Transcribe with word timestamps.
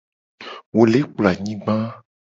Wo 0.73 0.81
le 0.91 0.99
kplo 1.11 1.27
anyigba. 1.31 1.75